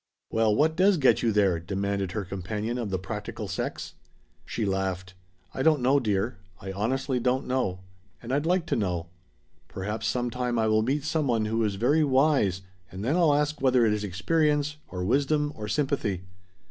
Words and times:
"Well, 0.31 0.55
what 0.55 0.75
does 0.75 0.97
get 0.97 1.21
you 1.21 1.31
there?" 1.31 1.59
demanded 1.59 2.13
her 2.13 2.25
companion 2.25 2.79
of 2.79 2.89
the 2.89 2.97
practical 2.97 3.47
sex. 3.47 3.93
She 4.47 4.65
laughed. 4.65 5.13
"I 5.53 5.61
don't 5.61 5.79
know, 5.79 5.99
dear. 5.99 6.39
I 6.59 6.71
honestly 6.71 7.19
don't 7.19 7.45
know. 7.45 7.81
And 8.19 8.33
I'd 8.33 8.47
like 8.47 8.65
to 8.65 8.75
know. 8.75 9.09
Perhaps 9.67 10.07
some 10.07 10.31
time 10.31 10.57
I 10.57 10.65
will 10.67 10.81
meet 10.81 11.03
some 11.03 11.27
one 11.27 11.45
who 11.45 11.63
is 11.63 11.75
very 11.75 12.03
wise, 12.03 12.63
and 12.91 13.05
then 13.05 13.15
I'll 13.15 13.35
ask 13.35 13.61
whether 13.61 13.85
it 13.85 13.93
is 13.93 14.03
experience, 14.03 14.77
or 14.87 15.05
wisdom, 15.05 15.53
or 15.55 15.67
sympathy. 15.67 16.23